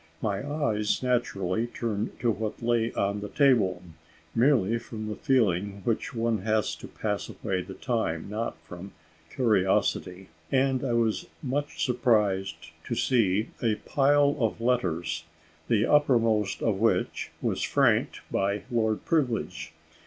My 0.19 0.39
eyes 0.51 1.03
naturally 1.03 1.67
turned 1.67 2.19
to 2.21 2.31
what 2.31 2.63
lay 2.63 2.91
on 2.93 3.19
the 3.19 3.29
table, 3.29 3.83
merely 4.33 4.79
from 4.79 5.05
the 5.05 5.15
feeling 5.15 5.83
which 5.85 6.11
one 6.11 6.39
has 6.39 6.73
to 6.77 6.87
pass 6.87 7.29
away 7.29 7.61
the 7.61 7.75
time, 7.75 8.27
not 8.27 8.57
from 8.67 8.93
curiosity; 9.31 10.29
and 10.51 10.83
I 10.83 10.93
was 10.93 11.27
much 11.43 11.85
surprised 11.85 12.71
to 12.85 12.95
see 12.95 13.49
a 13.61 13.75
pile 13.75 14.35
of 14.39 14.59
letters 14.59 15.23
the 15.67 15.85
uppermost 15.85 16.63
of 16.63 16.77
which 16.77 17.29
was 17.39 17.61
franked 17.61 18.21
by 18.31 18.63
Lord 18.71 19.05
Privilege. 19.05 19.71